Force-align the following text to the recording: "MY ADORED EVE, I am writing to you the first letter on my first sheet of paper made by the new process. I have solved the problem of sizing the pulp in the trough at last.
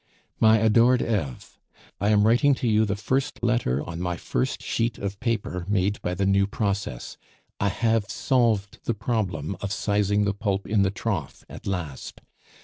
"MY 0.39 0.57
ADORED 0.57 1.03
EVE, 1.03 1.59
I 1.99 2.09
am 2.09 2.25
writing 2.25 2.55
to 2.55 2.67
you 2.67 2.85
the 2.85 2.95
first 2.95 3.43
letter 3.43 3.83
on 3.87 4.01
my 4.01 4.17
first 4.17 4.63
sheet 4.63 4.97
of 4.97 5.19
paper 5.19 5.63
made 5.69 6.01
by 6.01 6.15
the 6.15 6.25
new 6.25 6.47
process. 6.47 7.17
I 7.59 7.69
have 7.69 8.09
solved 8.09 8.79
the 8.85 8.95
problem 8.95 9.57
of 9.61 9.71
sizing 9.71 10.23
the 10.23 10.33
pulp 10.33 10.65
in 10.65 10.81
the 10.81 10.89
trough 10.89 11.43
at 11.47 11.67
last. 11.67 12.19